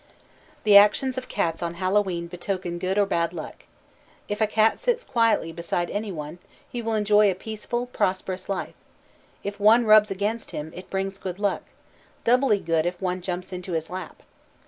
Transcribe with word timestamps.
The 0.63 0.75
actions 0.77 1.15
of 1.19 1.27
cats 1.27 1.61
on 1.61 1.75
Hallowe'en 1.75 2.25
betoken 2.27 2.79
good 2.79 2.97
or 2.97 3.05
bad 3.05 3.33
luck. 3.33 3.65
If 4.27 4.41
a 4.41 4.47
cat 4.47 4.79
sits 4.79 5.05
quietly 5.05 5.51
beside 5.51 5.91
any 5.91 6.11
one, 6.11 6.39
he 6.67 6.81
will 6.81 6.95
enjoy 6.95 7.29
a 7.29 7.35
peaceful, 7.35 7.85
prosperous 7.85 8.49
life; 8.49 8.73
if 9.43 9.59
one 9.59 9.85
rubs 9.85 10.09
against 10.09 10.49
him, 10.49 10.71
it 10.75 10.89
brings 10.89 11.19
good 11.19 11.37
luck, 11.37 11.61
doubly 12.23 12.57
good 12.57 12.87
if 12.87 12.99
one 12.99 13.21
jumps 13.21 13.53
into 13.53 13.73
his 13.73 13.91
lap. 13.91 14.23